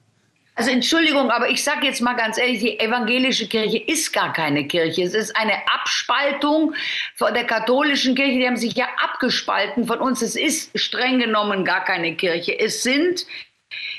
Also 0.58 0.72
Entschuldigung, 0.72 1.30
aber 1.30 1.48
ich 1.48 1.62
sage 1.62 1.86
jetzt 1.86 2.00
mal 2.00 2.14
ganz 2.14 2.36
ehrlich, 2.36 2.58
die 2.58 2.80
evangelische 2.80 3.46
Kirche 3.46 3.78
ist 3.78 4.12
gar 4.12 4.32
keine 4.32 4.66
Kirche. 4.66 5.04
Es 5.04 5.14
ist 5.14 5.36
eine 5.36 5.52
Abspaltung 5.72 6.74
von 7.14 7.32
der 7.32 7.44
katholischen 7.44 8.16
Kirche. 8.16 8.38
Die 8.38 8.46
haben 8.46 8.56
sich 8.56 8.74
ja 8.74 8.88
abgespalten 9.00 9.86
von 9.86 10.00
uns. 10.00 10.20
Es 10.20 10.34
ist 10.34 10.76
streng 10.76 11.20
genommen 11.20 11.64
gar 11.64 11.84
keine 11.84 12.16
Kirche. 12.16 12.58
Es 12.58 12.82
sind 12.82 13.24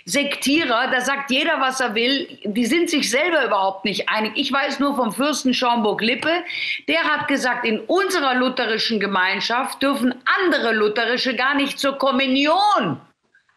Sektierer, 0.05 0.89
da 0.91 1.01
sagt 1.01 1.29
jeder, 1.29 1.59
was 1.61 1.79
er 1.79 1.93
will. 1.93 2.39
Die 2.43 2.65
sind 2.65 2.89
sich 2.89 3.09
selber 3.09 3.45
überhaupt 3.45 3.85
nicht 3.85 4.09
einig. 4.09 4.31
Ich 4.35 4.51
weiß 4.51 4.79
nur 4.79 4.95
vom 4.95 5.13
Fürsten 5.13 5.53
Schaumburg-Lippe, 5.53 6.43
der 6.87 7.03
hat 7.03 7.27
gesagt, 7.27 7.65
in 7.65 7.79
unserer 7.81 8.33
lutherischen 8.33 8.99
Gemeinschaft 8.99 9.81
dürfen 9.83 10.15
andere 10.43 10.73
lutherische 10.73 11.35
gar 11.35 11.53
nicht 11.53 11.77
zur 11.77 11.97
Kommunion. 11.97 12.99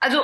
Also 0.00 0.20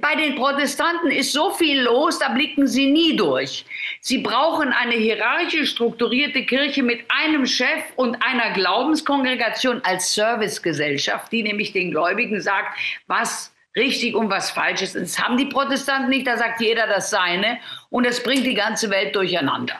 bei 0.00 0.14
den 0.14 0.34
Protestanten 0.36 1.10
ist 1.10 1.32
so 1.32 1.50
viel 1.50 1.82
los, 1.82 2.18
da 2.18 2.28
blicken 2.28 2.66
sie 2.66 2.86
nie 2.86 3.16
durch. 3.16 3.66
Sie 4.00 4.18
brauchen 4.18 4.72
eine 4.72 4.94
hierarchisch 4.94 5.72
strukturierte 5.72 6.46
Kirche 6.46 6.82
mit 6.82 7.04
einem 7.08 7.44
Chef 7.44 7.82
und 7.96 8.16
einer 8.22 8.54
Glaubenskongregation 8.54 9.82
als 9.84 10.14
Servicegesellschaft, 10.14 11.30
die 11.32 11.42
nämlich 11.42 11.72
den 11.72 11.90
Gläubigen 11.90 12.40
sagt, 12.40 12.78
was 13.08 13.53
richtig 13.76 14.14
und 14.14 14.30
was 14.30 14.50
falsch 14.50 14.82
ist. 14.82 14.94
Das 14.94 15.18
haben 15.18 15.36
die 15.36 15.46
Protestanten 15.46 16.10
nicht, 16.10 16.26
da 16.26 16.36
sagt 16.36 16.60
jeder 16.60 16.86
das 16.86 17.10
Seine 17.10 17.58
und 17.90 18.06
das 18.06 18.22
bringt 18.22 18.46
die 18.46 18.54
ganze 18.54 18.90
Welt 18.90 19.14
durcheinander. 19.14 19.74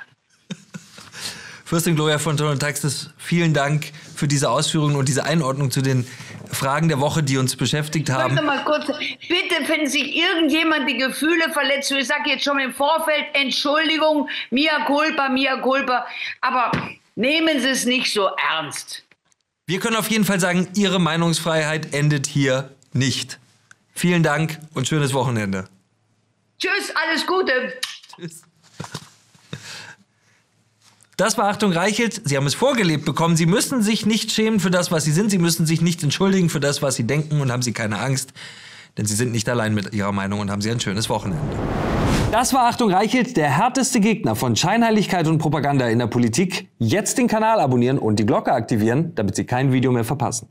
Fürstin 1.64 1.94
Gloria 1.94 2.18
von 2.18 2.36
Ton 2.36 2.48
und 2.48 2.60
Taxis, 2.60 3.10
vielen 3.16 3.54
Dank 3.54 3.92
für 4.14 4.28
diese 4.28 4.50
Ausführungen 4.50 4.96
und 4.96 5.08
diese 5.08 5.24
Einordnung 5.24 5.70
zu 5.70 5.80
den 5.80 6.06
Fragen 6.52 6.88
der 6.88 7.00
Woche, 7.00 7.22
die 7.22 7.36
uns 7.36 7.56
beschäftigt 7.56 8.10
haben. 8.10 8.36
Warte 8.36 8.46
mal 8.46 8.64
kurz, 8.64 8.86
bitte, 8.86 9.56
wenn 9.66 9.86
sich 9.86 10.14
irgendjemand 10.14 10.88
die 10.88 10.96
Gefühle 10.96 11.50
verletzt, 11.52 11.90
ich 11.90 12.06
sage 12.06 12.30
jetzt 12.30 12.44
schon 12.44 12.58
im 12.60 12.72
Vorfeld, 12.72 13.24
Entschuldigung, 13.32 14.28
mia 14.50 14.84
culpa, 14.86 15.28
mia 15.28 15.56
culpa, 15.60 16.06
aber 16.40 16.70
nehmen 17.16 17.60
Sie 17.60 17.68
es 17.68 17.86
nicht 17.86 18.12
so 18.12 18.28
ernst. 18.52 19.04
Wir 19.66 19.80
können 19.80 19.96
auf 19.96 20.10
jeden 20.10 20.24
Fall 20.24 20.38
sagen, 20.38 20.68
Ihre 20.74 21.00
Meinungsfreiheit 21.00 21.94
endet 21.94 22.26
hier 22.26 22.70
nicht. 22.92 23.38
Vielen 23.94 24.22
Dank 24.22 24.58
und 24.74 24.88
schönes 24.88 25.14
Wochenende. 25.14 25.64
Tschüss, 26.58 26.92
alles 26.94 27.26
Gute. 27.26 27.52
Tschüss. 28.16 28.42
Das 31.16 31.38
war 31.38 31.48
Achtung 31.48 31.72
Reichelt. 31.72 32.22
Sie 32.24 32.36
haben 32.36 32.46
es 32.46 32.54
vorgelebt 32.54 33.04
bekommen. 33.04 33.36
Sie 33.36 33.46
müssen 33.46 33.82
sich 33.82 34.04
nicht 34.04 34.32
schämen 34.32 34.58
für 34.58 34.72
das, 34.72 34.90
was 34.90 35.04
Sie 35.04 35.12
sind. 35.12 35.30
Sie 35.30 35.38
müssen 35.38 35.64
sich 35.64 35.80
nicht 35.80 36.02
entschuldigen 36.02 36.50
für 36.50 36.58
das, 36.58 36.82
was 36.82 36.96
Sie 36.96 37.04
denken 37.04 37.40
und 37.40 37.52
haben 37.52 37.62
Sie 37.62 37.72
keine 37.72 38.00
Angst. 38.00 38.32
Denn 38.98 39.06
Sie 39.06 39.14
sind 39.14 39.30
nicht 39.30 39.48
allein 39.48 39.74
mit 39.74 39.94
Ihrer 39.94 40.10
Meinung 40.10 40.40
und 40.40 40.50
haben 40.50 40.60
Sie 40.60 40.72
ein 40.72 40.80
schönes 40.80 41.08
Wochenende. 41.08 41.56
Das 42.32 42.52
war 42.52 42.64
Achtung 42.64 42.90
Reichelt, 42.90 43.36
der 43.36 43.48
härteste 43.48 44.00
Gegner 44.00 44.34
von 44.34 44.56
Scheinheiligkeit 44.56 45.28
und 45.28 45.38
Propaganda 45.38 45.86
in 45.86 46.00
der 46.00 46.08
Politik. 46.08 46.68
Jetzt 46.78 47.16
den 47.16 47.28
Kanal 47.28 47.60
abonnieren 47.60 47.98
und 47.98 48.18
die 48.18 48.26
Glocke 48.26 48.52
aktivieren, 48.52 49.14
damit 49.14 49.36
Sie 49.36 49.44
kein 49.44 49.72
Video 49.72 49.92
mehr 49.92 50.04
verpassen. 50.04 50.48